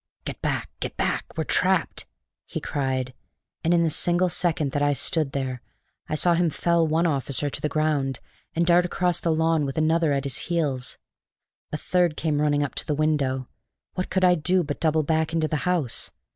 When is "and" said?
3.63-3.71, 8.55-8.65